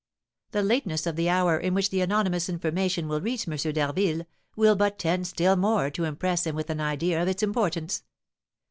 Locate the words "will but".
4.55-4.97